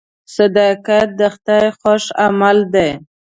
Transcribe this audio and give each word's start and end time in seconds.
صداقت 0.35 1.07
د 1.19 1.21
خدای 1.33 1.67
خوښ 1.79 2.03
عمل 2.25 2.57
دی. 2.73 2.89